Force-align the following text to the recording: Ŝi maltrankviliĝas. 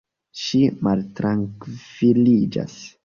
Ŝi 0.43 0.61
maltrankviliĝas. 0.87 2.79